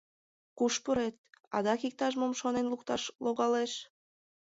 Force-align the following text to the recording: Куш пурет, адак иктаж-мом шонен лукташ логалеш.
Куш 0.57 0.73
пурет, 0.83 1.15
адак 1.57 1.81
иктаж-мом 1.87 2.33
шонен 2.39 2.65
лукташ 2.71 3.03
логалеш. 3.23 3.71